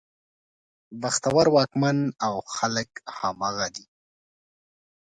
[1.01, 3.85] بختور واکمن او خلک همغه دي.